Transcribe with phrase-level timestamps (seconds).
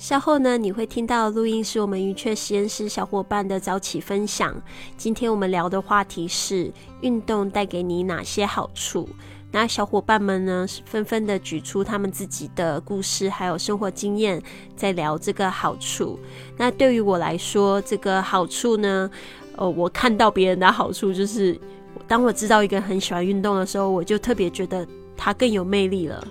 [0.00, 4.56] 稍后呢，你会听到录音是我们云雀实验室小伙伴的早起分享。
[4.96, 9.06] 今天我们聊的话题是运动带给你哪些好处？
[9.52, 14.42] 那小伙伴们呢，纷纷的举出他们自己的故事，还有生活经验，
[14.74, 16.18] 在聊这个好处。
[16.56, 19.10] 那对于我来说，这个好处呢，
[19.56, 21.60] 呃，我看到别人的好处，就是
[22.08, 26.26] 当我知道一个人很喜欢运动的时候，我就特别觉得他更有魅力了。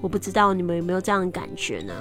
[0.00, 1.92] 我不知道你们有没有这样的感觉呢？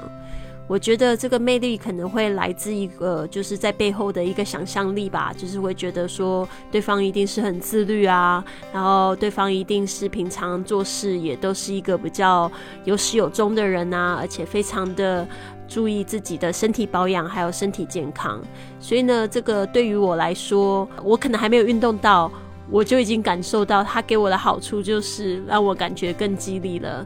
[0.70, 12.50] 我觉得这个魅力可能会来自一个，就是在背后的一个想象力吧，就是会觉得说对方一定是很自律啊，然后对方一定是平常做事也都是一个比较
[12.83, 15.27] 有始有终的人啊，而且非常的
[15.68, 18.39] 注意自己的身体保养还有身体健康。
[18.79, 22.32] 所以呢，这个对于我来说，我可能还没有运动到，
[22.69, 27.04] 我就已经感受到它给我的好处，就是让我感觉更激励了。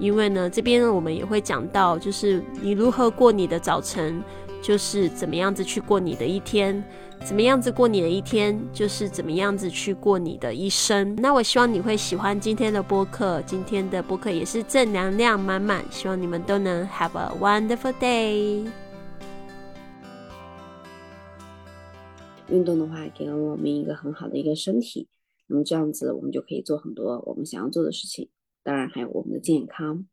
[0.00, 4.22] 因为呢，这边我们也会讲到，就是你如何过你的早晨，
[4.62, 6.82] 就是怎么样子去过你的一天，
[7.22, 11.14] 怎么样子过你的一天，就是怎么样子去过你的一生。
[11.16, 18.66] 那我希望你会喜欢今天的播客，今天的播客也是正能量满满，希望你们都能 have a wonderful day。
[22.48, 25.06] 运动的话，给了我们一个很好的一个身体，
[25.46, 28.28] 那么这样子我们就可以做很多我们想要做的事情。
[28.62, 30.06] 当然还有我们的健康。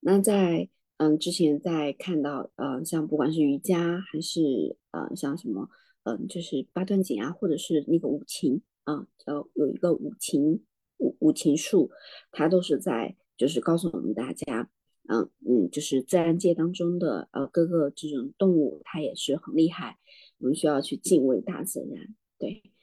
[0.00, 5.68] 那在嗯之前在看到呃像不管是瑜伽还是呃像什么
[6.04, 10.64] 嗯就是八段锦啊，或者是那个五禽啊，叫有一个五禽
[10.98, 11.90] 五五禽术，
[12.30, 14.70] 它都是在就是告诉我们大家，
[15.08, 19.98] 嗯嗯就是自然界当中的呃各个这种动物，它也是很厉害，
[20.38, 22.73] 我们需要去敬畏大自然，对。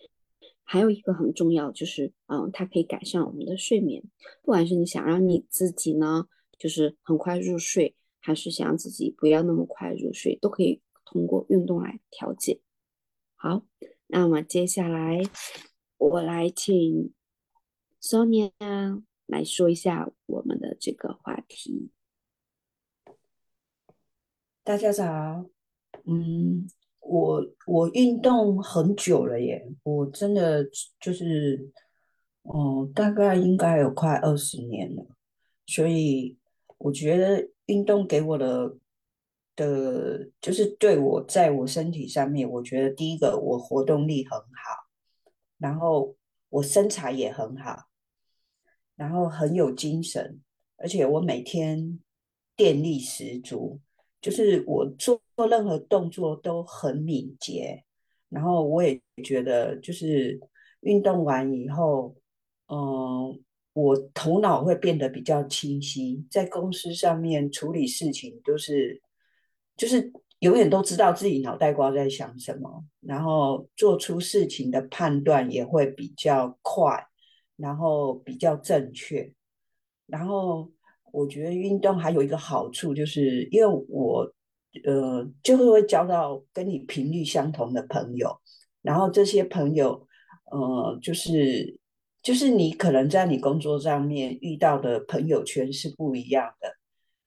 [0.71, 4.01] 还有一个很重要，就是嗯，它可以改善我们的睡眠。
[4.41, 12.61] 不管是你想让你自己呢，就是很快入睡，还是想自己不要那么快入睡，都可以通过运动来调节。
[13.35, 13.65] 好，
[14.07, 15.21] 那么接下来
[15.97, 17.11] 我来请
[18.01, 18.53] Sonia
[19.25, 21.89] 来说一下我们的这个话题。
[24.63, 25.49] 大家早，
[26.05, 26.69] 嗯。
[27.11, 30.63] 我我运动很久了耶，我真的
[30.97, 31.69] 就是，
[32.43, 35.05] 嗯，大概应该有快二十年了，
[35.65, 36.37] 所以
[36.77, 38.77] 我觉得运动给我的
[39.57, 44.87] 的，就是对我在我身体上面，我觉得第一个我活动力很好，
[45.57, 46.15] 然后
[46.47, 47.87] 我身材也很好，
[48.95, 50.39] 然后很有精神，
[50.77, 51.99] 而且我每天
[52.55, 53.81] 电力十足。
[54.21, 57.83] 就是我做任何动作都很敏捷，
[58.29, 60.39] 然后我也觉得，就是
[60.81, 62.15] 运动完以后，
[62.67, 63.43] 嗯，
[63.73, 69.01] 我头脑会变得比较清晰，在公司上面处理事情都是，
[69.75, 77.07] 就是永远都知道自己脑袋瓜在想什么，然后做出事情的判断也会比较快，
[77.55, 79.33] 然后比较正确，
[80.05, 80.69] 然后。
[81.11, 84.21] 我觉得运动还有一个好处，就是因为我，
[84.85, 88.35] 呃，就是会交到跟你频率相同的朋友，
[88.81, 90.07] 然后这些朋友，
[90.51, 91.77] 呃，就是
[92.21, 96.73] 就是你可能在你工作上面遇到的朋友圈是不一样的，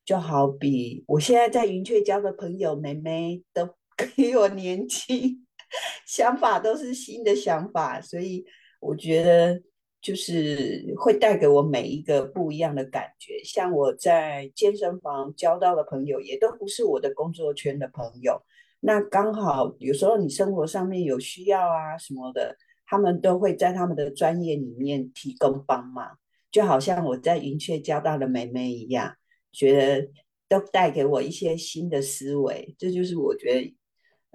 [0.05, 3.69] 就好比我现在在云雀交的朋友，妹妹都
[4.17, 5.47] 比我年轻，
[6.07, 8.45] 想法都是新的想法，所以
[8.81, 9.63] 我觉得。
[10.05, 18.43] 就是会带给我每一个不一样的感觉，像我在健身房交到的朋友，也都不是我的工作圈的朋友。
[18.81, 22.55] 那刚好有时候你生活上面有需要啊什么的，
[22.85, 26.19] 他们都会在他们的专业里面提供帮忙，
[26.51, 29.15] 就好像我在云雀交到的美眉一样，
[29.53, 30.11] 觉得
[30.51, 32.75] 都带给我一些新的思维。
[32.79, 33.75] 这就是我觉得，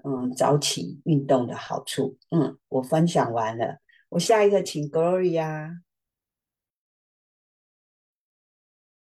[0.02, 2.18] 嗯，早起运动的好处。
[2.32, 3.76] 嗯，我分享完了。
[4.10, 5.82] 我下一个请 Gloria。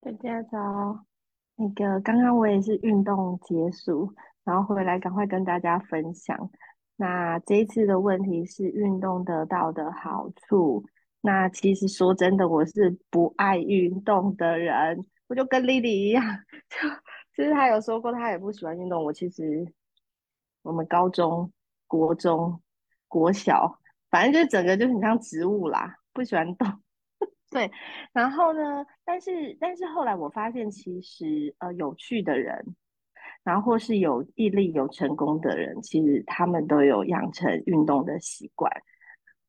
[0.01, 1.05] 大家早，
[1.57, 4.15] 那个刚刚我也是运动结束，
[4.45, 6.49] 然后回来赶快跟大家分享。
[6.95, 10.85] 那这一次的问题是运动得到的好处。
[11.23, 16.25] 那其实说真的，我是不爱运动的人，我就跟 Lily 一样，
[16.69, 16.89] 就
[17.35, 19.03] 其实他有说过他也不喜欢运动。
[19.03, 19.75] 我其实
[20.63, 21.53] 我们高中、
[21.89, 22.63] 国中、
[23.09, 23.81] 国小。
[24.15, 26.69] 反正就整个就很像植物啦，不喜欢动。
[27.51, 27.69] 对，
[28.13, 32.77] 然后呢，但是但是后来我发现，其实呃有趣的人，
[33.43, 38.71] 然后或是有毅力、有成功的人，其实他们都有养成运动的习惯，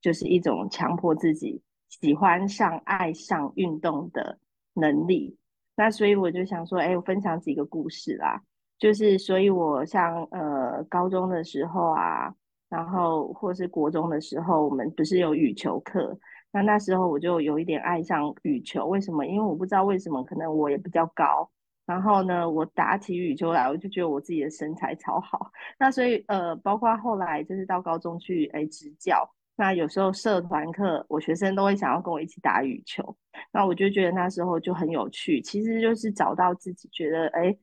[0.02, 4.40] 就是一种强迫自己喜欢上、爱上运动的
[4.74, 5.38] 能力。
[5.76, 8.42] 那所以我就想说，哎，我分享几个故事啦。
[8.80, 12.34] 就是所以，我像呃高中的时候啊，
[12.70, 16.18] 然后或是国中的时候，我们不是有羽球课，
[16.52, 18.86] 那那时候我就有一点爱上羽球。
[18.88, 19.26] 为什么？
[19.26, 21.50] 因为我不知道为什么，可能我也比较高。
[21.86, 25.52] 然后呢，我打起羽球来，我就觉得我自己的身材超好。
[25.78, 33.16] 那所以呃，包括后来就是到高中去哎执教，那有时候社团课，我学生都会想要跟我一起打羽球。
[33.52, 37.56] 那我就觉得那时候就很有趣，其实就是找到自己觉得哎，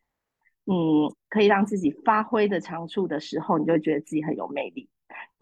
[0.66, 4.88] 嗯，可以让自己发挥的长处的时候，你就觉得自己很有魅力。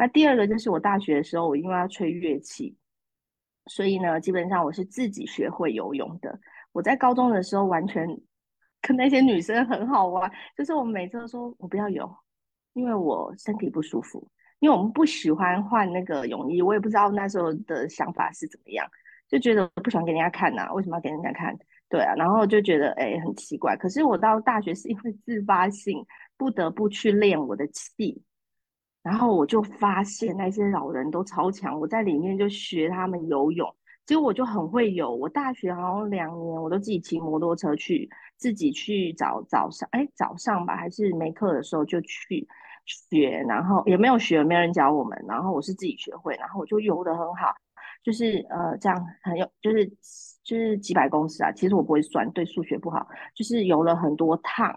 [0.01, 2.75] 那第二个就是我大学的时候，我因为要吹乐器，
[3.67, 6.41] 所以呢，基本上我是自己学会游泳的。
[6.73, 8.09] 我在高中的时候完全。
[8.81, 12.11] 跟那些女生很好玩，就是我们每次都说我不要游，
[12.73, 14.27] 因为我身体不舒服。
[14.59, 18.89] 因为我们不喜欢换那个泳衣，我也不知道那时候的想法是怎么样，
[19.29, 21.55] 就觉得不喜欢给人家看呐，为什么要给人家看？
[21.91, 23.77] 对啊，然后就觉得哎很奇怪。
[23.77, 26.03] 可是我到大学是因为自发性
[26.39, 28.23] 不得不去练我的气，
[29.03, 33.75] 然后我就发现那些老人都超强，我在里面就学他们游泳。
[34.07, 42.47] 结果我就很会游，我大学好像两年，我都自己骑摩托车去，自己去早早上，哎，早上吧，还是没课的时候就去
[42.85, 47.55] 学，然后也没有学，没有人教我们，然后我是自己学会，然后我就游的很好，
[48.03, 49.87] 就是呃这样很有，就是
[50.43, 54.77] 就是几百公尺啊，其实我不会算，对数学不好，就是游了很多趟。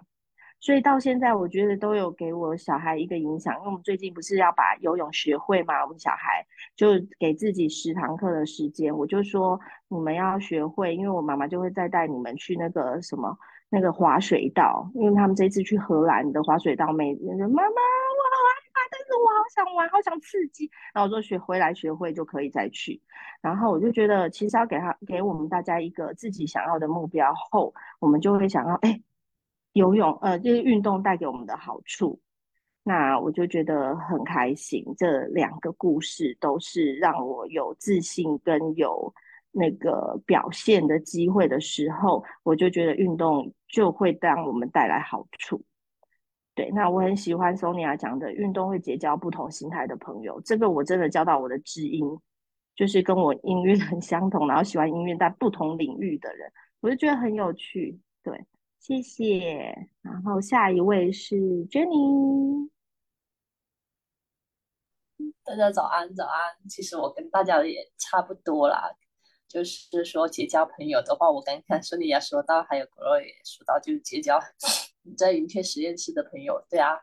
[0.64, 13.38] 所以到现在，我觉得都有给我小孩一个影响，因为我们最近不是要把游泳学会嘛，我们小孩就给自己十堂课的时间，我就说你们要学会，因为我妈妈就会再带你们去那个什么
[13.70, 17.82] 那个滑水道，因为他们这次去荷兰的滑水道，每人说妈妈
[18.16, 23.02] 我好害怕，但是我好想玩，好想刺激，然后我说学回来学会就可以再去，
[23.42, 29.02] 然后我就觉得其实要给他给我们大家一个自己想要的目标后，我们就会想要哎。
[29.74, 32.20] 游泳，呃，就是运动带给我们的好处，
[32.84, 34.86] 那我就觉得很开心。
[34.98, 39.14] 这两个故事都是让我有自信跟有
[39.52, 45.64] 那个表现的机会的时候，我就觉得运动就会让我们带来好处。
[46.56, 50.40] 对，那我很喜欢 Sonia 讲的，运动会结交不同心态的朋友。
[50.42, 52.06] 这个我真的交到我的知音，
[52.76, 58.00] 就是跟我音乐 很相同，然后喜欢音乐在不同领域的人，我就觉得很有趣。
[58.22, 58.46] 对。
[58.84, 61.38] 谢谢，然后下一位是
[61.68, 62.70] Jenny。
[65.42, 66.54] 大家早安，早安。
[66.70, 68.92] 其实我跟大家也差不多啦，
[69.48, 74.38] 就是说结交朋友的话，我刚刚顺利也说到，还有 Glory 也说到，就是结交
[75.18, 76.62] 在云雀实验室的朋友。
[76.70, 77.00] 对啊。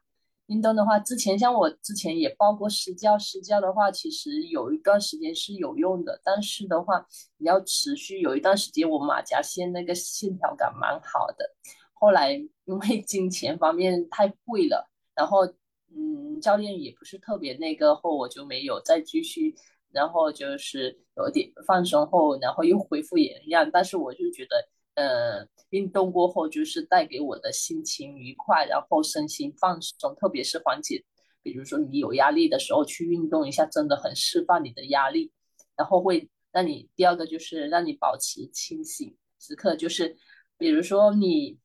[0.50, 7.06] 运动的话，之前像我之前也报过私教，私教的话其实有一段时间是有用的，但是的话
[7.38, 11.54] 你要持续有一段时间，我马甲线那个线条感蛮好的。
[11.92, 15.46] 后来因为金钱方面太贵了，然后
[15.94, 19.54] 嗯教练也不是特别那个后，我就没有再继续，
[19.92, 23.70] 然后就是有点放松后，然后又恢复原样。
[23.72, 24.68] 但是我就觉得。
[24.94, 31.02] 呃，运动过后就是带给我的心情愉快，然后身心放松，特别是缓解，
[31.42, 35.32] 比如说你有压力的时候去运动一下，真的很释放你的压力，
[35.76, 40.16] 然后会让你第二个就是让你保持清醒时刻，就是
[40.58, 41.56] 比如说你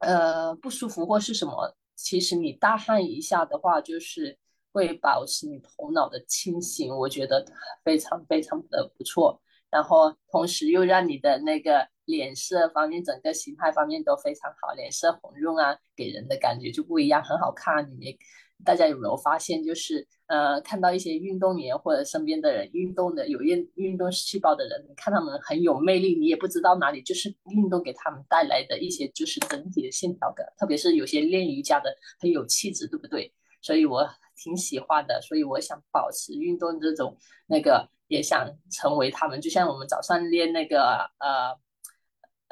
[0.00, 4.36] 呃不舒服或是什么，其实你大汗一下的话，就是
[4.72, 7.46] 会保持你头脑的清醒，我觉得
[7.84, 9.40] 非常非常的不错，
[9.70, 11.91] 然后同时又让你的那个。
[12.04, 17.88] 脸色方面，整个形态方面都非常好，脸色红润啊，给人的感觉就不一样，很好看。
[17.98, 18.18] 你
[18.64, 33.32] 大家有没有发现，就是呃，看到一些运动员或者身边的人运动的有运运动细胞的人，你看他们很有魅力，你也不知道哪里就是运动给他们带来的一些就是整体的线条感，特别是有些练瑜伽的很有气质，对不对？
[33.60, 37.16] 所以我挺喜欢的，所以我想保持运动这种
[37.46, 41.60] 那个，也想成为他们，就像我们早上练那个呃。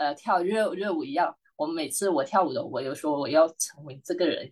[0.00, 1.36] 呃，跳热热舞一样。
[1.56, 4.50] 我每次我跳舞的，我有说我要成为这个人。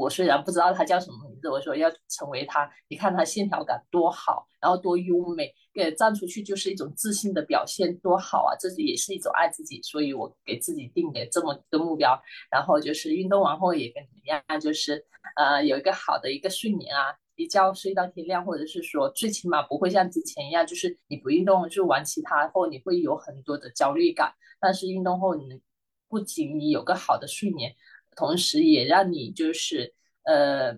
[0.00, 2.66] 我虽然不知道他叫什么名字，我说要成为他。
[2.88, 8.56] 你看他线条感多好，然后多优美，给站出去就是一种自信的表现，多好啊！
[8.58, 9.78] 这也是一种爱自己。
[9.82, 12.18] 所以我给自己定给这么一个目标。
[12.50, 15.04] 然后就是运动完后也跟你一样，就是
[15.36, 17.14] 呃有一个好的一个睡眠啊。
[17.38, 24.34] 一觉睡到天亮，或者是说最起码不会像之前一样，就是你不运动就玩其他后，你会有很多的焦虑感。
[24.58, 25.60] 但是运动后，你
[26.08, 27.76] 不仅你有个好的睡眠，
[28.16, 30.72] 同时也让你就是呃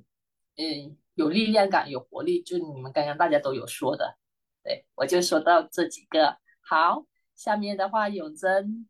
[0.56, 2.42] 嗯有力量感、有活力。
[2.42, 4.18] 就你们刚刚大家都有说的，
[4.62, 6.36] 对我就说到这几个。
[6.60, 8.86] 好，下面的话，永真，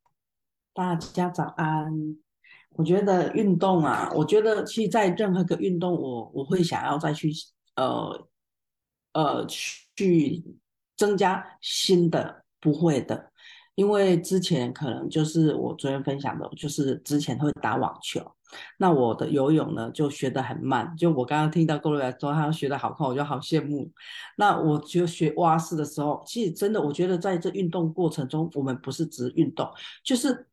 [0.74, 2.18] 大家早安。
[2.70, 7.30] 我觉得运动啊，我觉得其实，在任何一个运动，我我会想要再去
[7.80, 8.28] 呃
[9.12, 10.44] 呃去
[10.96, 13.32] 增加新的，不会的，
[13.74, 18.20] 因为之前可能就是我昨天分享的，就是之前会打网球，
[18.78, 23.90] 那我的游泳呢就学得很慢，就我刚刚听到各位说他学得好快，我就好羡慕。
[24.36, 29.66] 那我就学蛙式的时候，其实真的，我觉得在这运动过程中，我们不是只运动，
[30.04, 30.46] 就是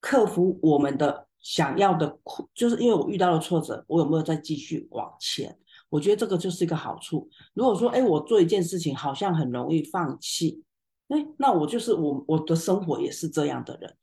[0.00, 1.26] 克服我们的。
[1.42, 2.18] 想要的，
[2.52, 5.56] 就是因为我遇到了挫折，我有没有再继续往前？
[5.90, 7.28] 我觉得这个就是一个好处。
[7.52, 10.64] 如果说，哎，我做一件事情好像很容易放弃，
[11.08, 13.94] 哎，那我就是我我的生活也是这样的人。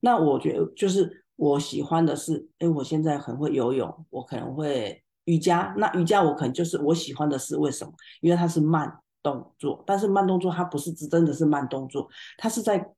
[0.00, 5.72] 那我觉得就是我喜欢的是，哎，我现在很会游泳，我可能会瑜伽。
[5.78, 7.92] 那瑜伽我可能就是我喜欢的是为什么？
[8.20, 12.92] 因为它是慢动作，但是慢动作它不是真的是慢动作，它是在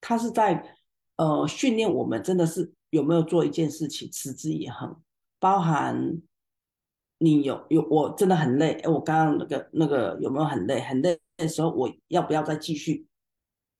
[0.00, 0.76] 它是在
[1.16, 2.72] 呃训练我们真的是。
[2.90, 5.00] 有没有做一件事情持之以恒？
[5.38, 6.20] 包含
[7.22, 10.80] 你有有我真的很累，哎，我刚刚那个那个有没有很累？
[10.80, 13.06] 很累的时候，我要不要再继续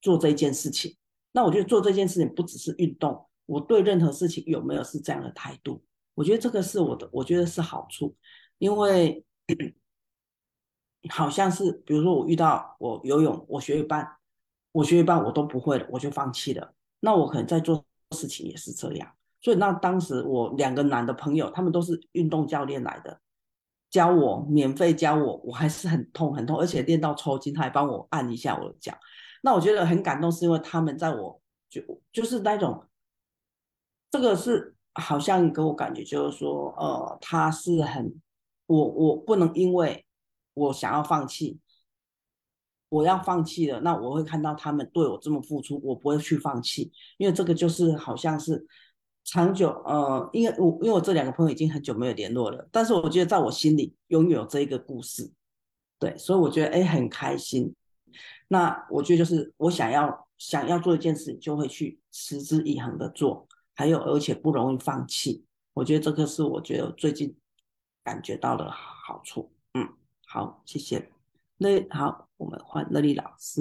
[0.00, 0.97] 做这件事情？
[1.32, 5.82] 那我觉得做这件事情不只是运动，我对任何事情有没有是这样的态度？
[6.14, 8.14] 我觉得这个是我的，我觉得是好处，
[8.59, 9.25] 因为
[11.11, 14.06] 好像是比如说我遇到我游泳，我学一半，
[14.73, 16.75] 我学一半我都不会了，我就放弃了。
[17.00, 17.85] 那我可能在做。
[18.12, 19.09] 事情也是这样，
[19.40, 23.20] 所以那当时我两个男的朋友，他们都是运动教练来的，
[23.90, 28.97] 教我免费教我，我还是很痛很痛，而且练到抽筋，他还帮我按一下我的脚。
[29.42, 31.82] 那我觉得很感动，是因为他们在我就
[32.12, 32.87] 就是那种，
[34.11, 38.14] 这个是好像给我感觉就是说，呃，他是很
[38.66, 40.06] 我我不能因为
[40.54, 41.59] 我想要放弃。
[42.90, 48.66] 我要放弃了，那我会看到他们对我这么付出，我不会去放弃，因为这个就是好像是
[49.31, 55.31] 长久，呃，因为我因为我这两个朋友已经很久没有联络了，但是我觉得在我心里拥有这一个故事，
[56.01, 57.73] 对，所以我觉得哎很开心。
[58.49, 63.47] 那我觉得就是我想要想要做一件事，就会去持之以恒的做，
[63.77, 65.45] 还有而且不容易放弃。
[65.75, 67.37] 我觉得这个是我觉得最近
[68.03, 69.53] 感觉到的好处。
[69.75, 69.89] 嗯，
[70.27, 71.09] 好，谢谢。
[71.57, 72.27] 那好。
[72.41, 73.61] 我们换乐丽老师。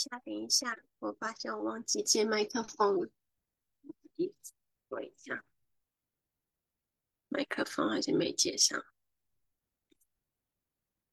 [0.00, 3.10] 下等一下，我发现我忘记接麦克风了。
[4.16, 4.32] 一
[5.16, 5.44] 下，
[7.28, 8.82] 麦克风好像没接上。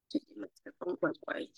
[0.07, 1.51] 最近麦克风怪怪的。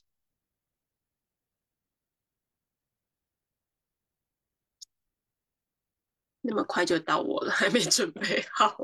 [6.42, 8.76] 那么快就到我了，还没准备好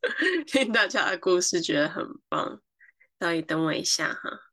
[0.46, 2.62] 听大家的故事，觉得很棒。
[3.18, 4.52] 稍微等我一下哈，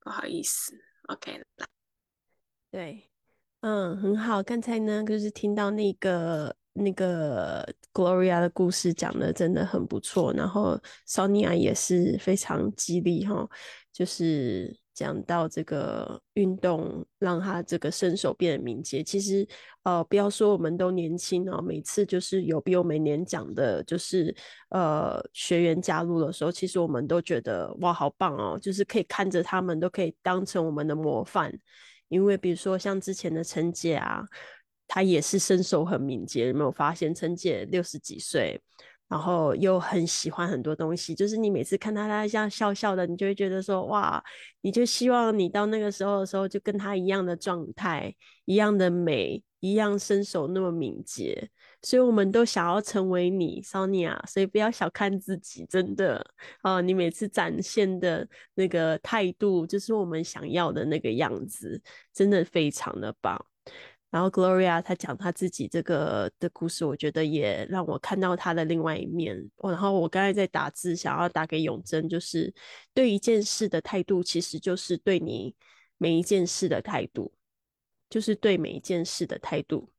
[0.00, 0.76] 不好意思。
[1.08, 1.68] OK，来，
[2.72, 3.08] 对，
[3.60, 4.42] 嗯，很好。
[4.42, 10.32] 刚才呢，就是听到那个那个 Gloria 的故事，讲的真的很不错。
[10.32, 10.76] 然后
[11.06, 13.48] Sonia 也是非常激励哈，
[13.92, 14.76] 就是。
[14.94, 19.02] 讲到这个运动，让他这个身手变得敏捷。
[19.02, 19.44] 其实，
[19.84, 24.32] 呃，不要说我们都年轻哦，每次就是有比我们年长的，就是
[24.68, 28.58] 呃学员加入的时候，其实我们都觉得哇，好棒哦！
[28.60, 31.50] 就是可以看着他们，都可以当成我们的模范。
[32.12, 34.22] 因为比如说像之前的陈姐啊，
[34.86, 37.14] 她也是身手很敏捷，有没有发现？
[37.14, 38.60] 陈姐六十几岁。
[39.08, 44.22] 然后又很喜欢很多东西，就是你每次看到她这样笑笑的，你就会觉得说哇，
[44.62, 48.14] 你就希望你到那个时候的时候，就跟她一样的状态，
[48.46, 51.50] 一样的美，一样身手那么敏捷。
[51.82, 54.16] 所以我们都想要成为你，Sonia。
[54.26, 56.24] 所以不要小看自己，真的
[56.60, 63.44] 啊，你每次展现的那个态度，就是我们想要的那个样子，真的非常的棒。
[64.10, 69.34] 然后 Gloria 她讲她自己这个的故事，我觉得也让我看到她的另外一面。
[69.62, 72.52] 然后我刚才在打字，想要打给永贞，就是
[72.92, 75.54] 对一件事的态度，其实就是对你
[75.96, 77.32] 每一件事的态度，
[78.10, 79.90] 就是对每一件事的态度。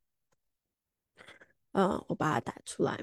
[1.74, 2.98] 嗯，我把它打出来。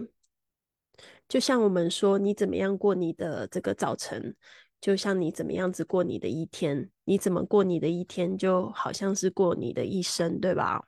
[1.28, 4.36] 就像我们说，你怎么样过你的这个早晨，
[4.82, 10.86] 就像你怎么样子过你的一天，你怎么过你的一天，就好像是过你的一生，对吧？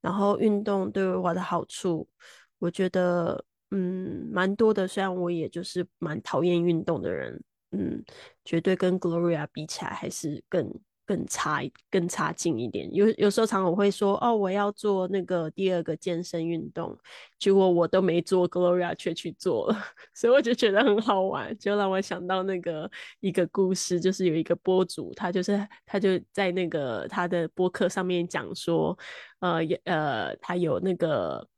[0.00, 2.08] 然后运动对我的好处，
[2.58, 4.88] 我觉得嗯蛮多的。
[4.88, 8.02] 虽然我也就是蛮讨厌运动的人，嗯，
[8.44, 10.72] 绝对跟 Gloria 比起来还是更
[11.08, 12.86] 更差更差劲一点。
[12.94, 16.94] 有有时候常我会说哦，我要做那个第二个健身运动，
[17.38, 19.78] 结果我都没做，Gloria 却去做了，
[20.12, 28.98] 所以我就觉得很好玩，就让我想到那个一个故事，就是有一个播主，他就是他就在那个他的播客上面讲说，
[29.40, 31.48] 呃呃，他有那个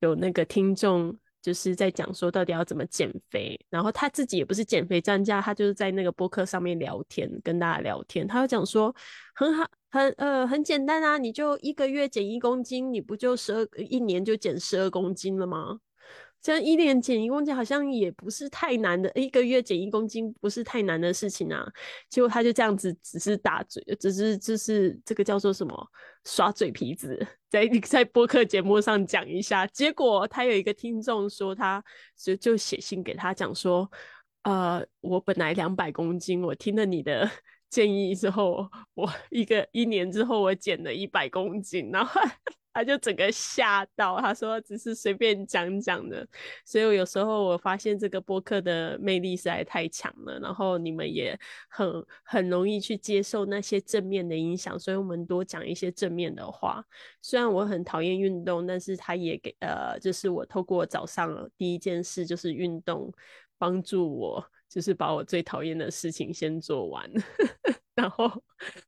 [0.00, 1.18] 有那个听众。
[1.42, 8.94] 就是在讲说到底要怎么减肥，然后他自己也不是减肥专家，他就是在那个播客上面聊天，跟大家聊天，他就讲说
[9.34, 15.78] 很好，很呃很简单啊，你就一个月减一公斤，你不就十二一年就减十二公斤了吗？
[16.42, 21.66] 这样一年减一公斤好像也不是太难的，一个月减一公斤不是太难的事情啊。
[22.08, 25.86] 结果他就这样子，只是打嘴，只是就是这个叫做什么
[26.24, 29.66] 耍嘴皮子，在在播客节目上讲一下。
[29.66, 31.84] 结果他有一个听众说，他
[32.16, 33.90] 就就写信给他讲说，
[34.44, 37.30] 呃，我本来两百公斤，我听了你的
[37.68, 42.18] 建议之后，我一个一年之后我减了一百公斤，然后。
[42.72, 46.26] 他就整个吓到，他说只是随便讲讲的，
[46.64, 56.84] 所以我有时候我发现这个播客的魅力实在太强了，然后你们也很很容易去接受那些正面的影响，所以我们多讲一些正面的话。
[57.20, 63.12] 虽然我很讨厌运动，但是他也给呃，就是我透过早上第一件事就是运动，
[63.58, 67.10] 帮助我就是把我最讨厌的事情先做完。
[67.94, 68.30] 然后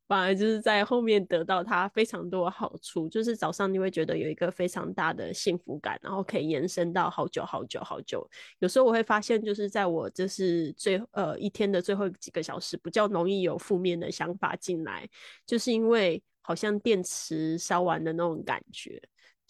[0.06, 8.26] 反而就是在后面得到它非常多好处，就是早上你会觉得有一个非常大的幸福感，然后可以延伸到好久好久好久。
[8.60, 15.06] 有时候我会发现，就是在我这是最呃一天的最后几个小时，比较容易有负面的想法进来，
[15.46, 19.02] 就是因为好像电池烧完的那种感觉。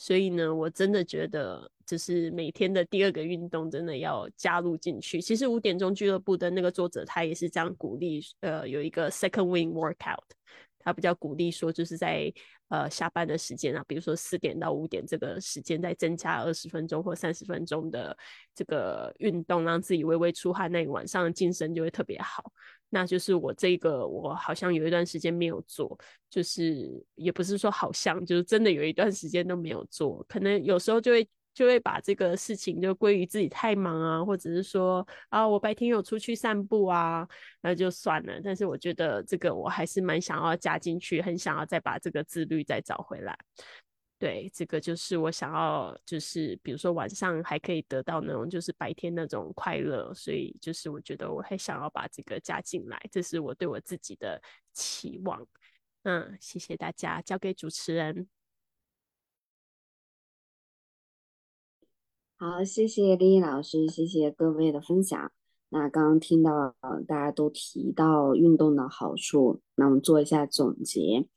[0.04, 5.20] 所以呢，我真的觉得，就是每天的第二个运动真的要加入进去。
[5.20, 10.24] 其实五点钟俱乐部的那个作者他也是这样鼓励，呃，有一个 second wing workout，
[10.82, 12.32] 他比较鼓励说，就是在
[12.68, 18.16] 呃下班的时间啊，比如说四点到五点这个时间，再增加二十分钟或三十分钟的
[18.54, 22.52] 这个运动，让自己微微出汗，那晚上精神就会特别好。
[22.88, 25.98] 那就是我这个，我好像有一段时间没有做，
[26.28, 37.28] 就是也不是说好像，就是真的有一段时间都没有做，可能有时候就会就会把这个事情就归于自己太忙啊，或者是说啊，我白天有出去散步啊，
[37.60, 38.40] 那就算了。
[38.42, 43.36] 但是我觉得这个我还是蛮想要加进去，很想要再把这个自律再找回来。
[44.18, 54.40] 对，这个就是我想要，就是比如说晚上还可以得到那种，就是白天那种快乐，所以就是我觉得我还想要把这个加进来，这是我对我自己的
[54.72, 55.44] 期望。
[56.04, 58.28] 嗯，谢谢大家，交给主持人。
[62.44, 65.30] 好，谢谢丽丽老师，谢谢各位的分享。
[65.68, 66.74] 那刚刚听到
[67.06, 71.28] 大家都提到运动的好处，那我们做一下总结。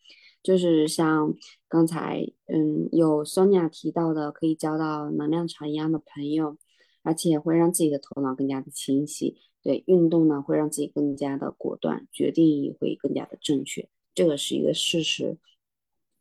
[0.42, 1.36] 就是像
[1.70, 6.58] 刚才嗯有 Sonia 提到的，可以交到能量场一样的朋友，
[7.04, 9.38] 而且会让自己的头脑更加的清晰。
[9.62, 15.38] 对运动呢，会让自己更加的果断，决定也会更加的正确，这个是一个事实。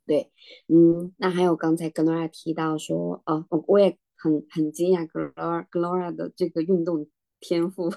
[0.07, 0.31] 对，
[0.68, 7.07] 嗯，那还有刚才 Gloria 提到说，哦，我也很很惊讶 Gloria Gloria 的这个运动
[7.39, 7.93] 天赋，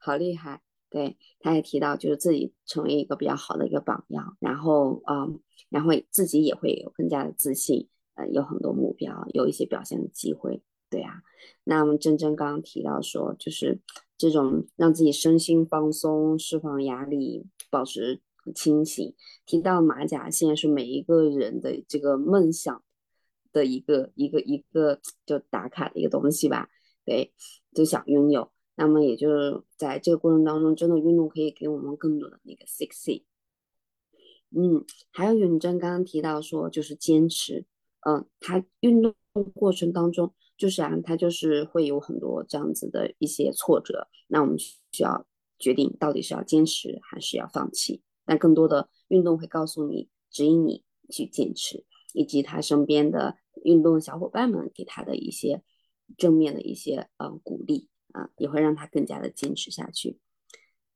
[0.00, 0.62] 好厉害。
[0.88, 5.40] 对，他也提到就是自己成为一个比较好的一个榜样，然后嗯。
[5.68, 11.22] 然后自己也会有更加的自信，呃，有很多目标，有一些表现的机会，对啊。
[11.64, 13.80] 那我们真真刚刚提到说，就是
[14.16, 18.22] 这种让自己身心放松、释放压力、保持
[18.54, 19.12] 清醒。
[19.44, 22.80] 提到马甲线是每一个人的这个梦想
[23.56, 26.68] 的一个一个一个就打卡的一个东西吧，
[27.06, 27.32] 对，
[27.72, 28.52] 就想拥有。
[28.74, 33.22] 那么也就是在这个过程当中，真的运动可以给我们更多的那个 sexy。
[34.50, 37.64] 嗯，还有允珍刚刚提到说，就是坚持。
[38.00, 39.14] 嗯，他运动
[39.54, 44.08] 过程当中，就是啊，他就是会有很多这样子的一些挫折。
[44.28, 45.26] 那我们需要
[45.58, 48.02] 决定到底是要坚持还是要放弃。
[48.26, 55.62] 但更多的运动会告诉你，指引你去坚持，以及他身边的运动小伙伴们给他的一些
[56.16, 60.18] 正面的一些呃鼓励啊，也会让他更加的坚持下去。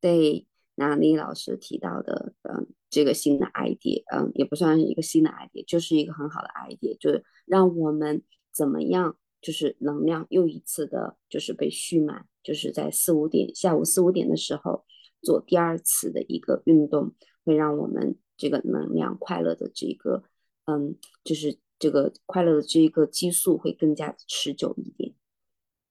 [0.01, 0.47] 对。
[0.77, 14.87] 那李老师提到的，嗯，这个新的 idea，嗯，也不算是一个新的 idea，就是一个很好的 idea，就是让我们怎么样，就是能量又一次的，就是被蓄满，就是在四五点，下午四五点的时候
[15.21, 20.25] 做第二次的一个运动，会让我们这个能量快乐的这个，
[20.65, 25.15] 嗯，就是这个快乐的这一个激素会更加的持久一点。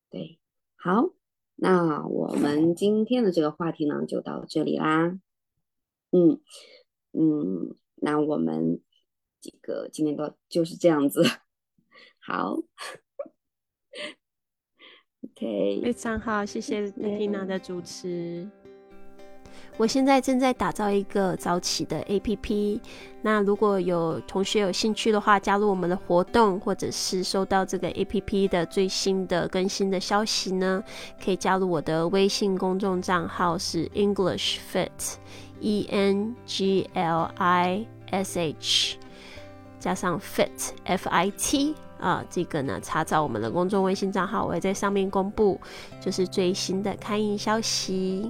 [0.10, 0.39] 对，
[0.78, 1.13] 好。
[1.62, 5.19] 那我们今天的这个话题呢，就到这里啦。
[6.12, 6.39] 嗯，
[7.12, 8.82] 嗯，那我们
[9.41, 11.21] 这个今天都就是这样子。
[12.25, 12.62] 好
[15.21, 18.49] ，OK，非常好，谢谢 Tina 的主持。
[19.80, 22.82] 我现在正在打造一个早起的 APP，
[23.22, 30.84] 那如果有同学有兴趣的话，加入我们的活动，或者是收到这个 APP 的最新的更新的消息呢，
[31.24, 38.98] 可以加入我的微信公众账号是 English Fit，E N G L I S H，
[39.80, 45.58] 加上 Fit F I T 啊，这个呢，查找我们的公众微信账号，我会在上面公布，
[46.02, 48.30] 就是最新的开营消息。